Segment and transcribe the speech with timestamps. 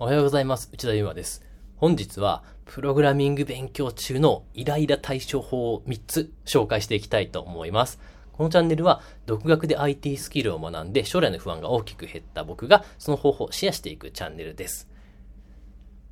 [0.00, 0.70] おはようございます。
[0.72, 1.42] 内田祐馬です。
[1.74, 7.98] 本日は、プログラミング勉強中のイライラ対処法を3つ紹介していきたいと思います。
[8.32, 14.88] このチャンネルは、独学で IT スキルを学んで将来の不安が大きく減った僕が、その方法をシェアしていくチャンネルです。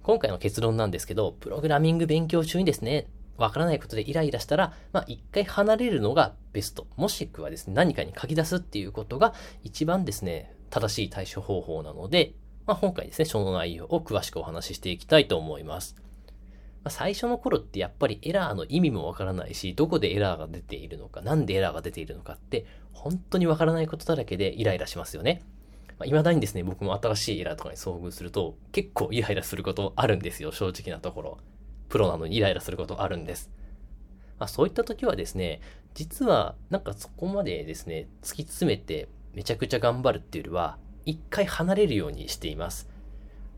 [0.02, 3.06] 今回の結論なんですけど、プログラミング勉強中にですね、
[3.36, 6.88] わからないことでイライラしたら、まあ一回離れるのがベスト。
[6.96, 9.32] もしくはですね、何かに書き出すっていうことが
[9.62, 12.34] 一番ですね、正しい対処方法なので、
[12.66, 15.96] まあ今回ですね、その内容を詳しくお話ししていきたいと思います。
[16.82, 25.42] まあ、最初の頃ってやっぱりエラーの意味もわからないし、どこでエラーが出ているのか、なんでエラーが出ているのかって、本当にわからないことだらけでイライラしますよね。
[25.98, 31.38] まあ、未だにですね、僕も新しいエラーとかに遭遇すると、結構イライラすることあるんですよ、正直なところ。
[31.88, 33.50] プロなのにイライラすることあるんです。
[34.38, 35.60] まあ、そういった時はですね、
[35.94, 42.90] 実はなんかそこまでですね、突き詰めてめちゃくちゃ頑張るっていうよりは、一回離れるようにしています。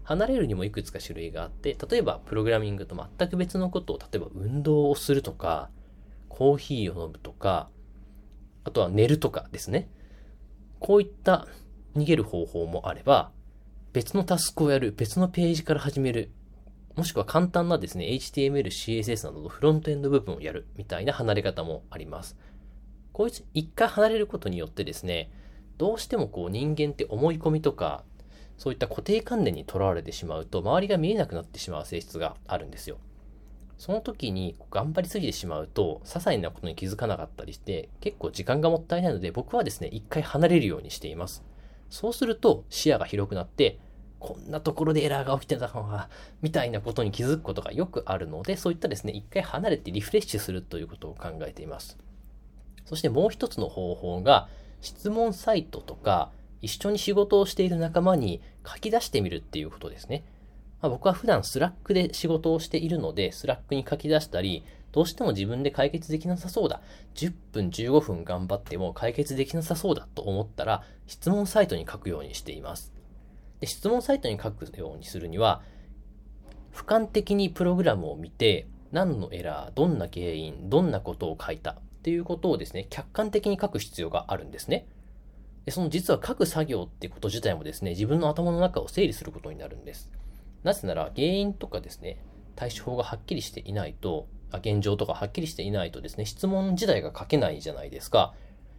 [0.04, 5.70] 離れるにもいくつか種類があって、例えばプログラミングと全く別のことを、例えば運動をするとか、
[6.28, 7.68] コーヒーを飲むとか、
[8.64, 9.90] あとは寝るとかですね。
[10.78, 11.48] こういった
[11.96, 13.32] 逃げる方法もあれば、
[13.92, 16.30] 別のタスクをやる、別のページから始める、
[16.96, 22.36] もしくは簡単なですね、HTML、CSS などのフロントエンド部分をやるみたいな離れ方もあります。
[23.12, 25.30] こいつ一回離れることによってですね、
[25.78, 28.04] どうしてもこう人間って思い込みとか、
[28.58, 32.98] そういった固定観念にとらわれてしまうと、周りが見えなくなってしまう性質があるんですよ。
[33.78, 41.44] その時に頑張りすぎてしまうと、些細なことに気づかなかったりして、結構時間がもったいないので、僕はですね、一回離れるようにしています。
[41.88, 43.78] そうすると視野が広くなって、
[44.18, 46.08] こんなところでエラーが起きてたのか、
[46.42, 51.96] みたいなことに気づくことがよくあるので、そういったですね、一回離れてリフレッシュするということを考えています。
[52.84, 54.48] そしてもう一つの方法が、
[54.80, 60.24] 質問サイトとか、一緒に仕事をしている仲間に書き出してみるっていうことですね。
[60.80, 66.80] まあ、僕は普段 Slack で仕事をしているので、 Slack に書き出したり、どうしても自分で解決できなさそうだ。
[67.14, 72.92] 10分、15分頑張っても解決できなさそうだと思ったら、質問サイトに書くようにしています。
[73.60, 75.62] で質問サイトに書くようにするには、
[76.72, 84.86] 俯瞰的にプログラムを見て、何のエラー、どんな原因、どんなことを書いたっていうことをですね、客観的に書く必要があるんですね。
[85.64, 90.10] でその実は書く作業ってこと自体もですね、自分の頭の中を整理することになるんです。
[90.62, 92.24] なぜなら原因とかですね、
[92.56, 98.34] 対処法がはっきりしていないと、現状とかはっきりしていないとですね、質問自体が書けないじゃないですか。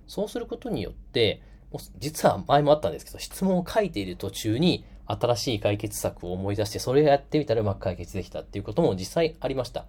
[0.08, 1.42] そうすることによって、
[1.72, 9.86] もう実は前もあったんですけど、質問を書いている途中に新しい解決策を思い出して、それをやってみたらうまく解決できたっていうことも実際ありました。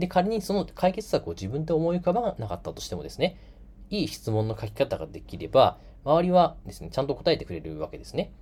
[0.00, 3.38] で、仮にその解決策を自分で思い浮かばなかったとしてもですね、
[3.90, 8.32] いい質問の書き方ができれば、周りはですね、ちゃんと答えてくれるわけですね。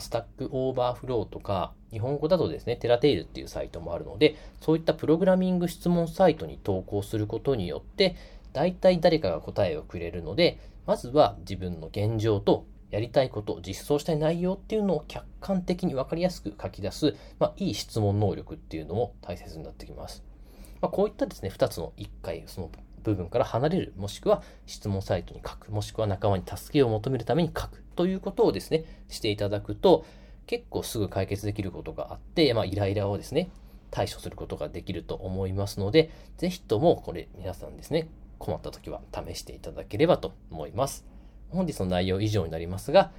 [0.00, 8.16] Stack Overflow とか、日本語だとですね、 teratail っていうサイトもあるので、そういったプログラミング質問サイトに投稿することによって、
[8.52, 20.24] 大体誰かが答えをくれるので、まずは自分の現状とやりたいこと、実装したい内容っていうのを客観的に分かりやすく書き出す、まあ、いい質問能力っていうのも大切になってきます。
[20.86, 22.70] まあ、こういったですね、2つの1回、その
[23.02, 30.06] 部分から離れる、もしくは質問サイトに書く、もしくは仲間に助けを求めるために書くということをですね、していただくと、
[30.46, 33.50] 結構すぐ解決できることがあって、まあ、イライラをですね、
[33.90, 38.08] 対処することができると思いますので、ぜひともこれ皆さんですね、
[38.38, 41.04] 困った時は試していただければと思います。
[41.50, 43.10] 本日の内容以上になりますが、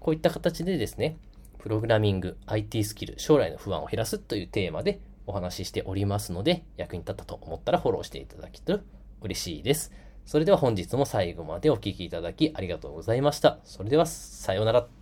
[0.00, 1.18] こういった形でですね、
[1.58, 8.84] プログラミング、IT スキル、将来の不安を減らすというテーマでお話ししておりますので、役に立ったと思ったらフォローしていただけると
[9.20, 9.92] 嬉しいです。
[10.24, 13.58] それでは本日も最後までお聴きいただきありがとうございました。
[13.64, 15.01] それでは、さようなら。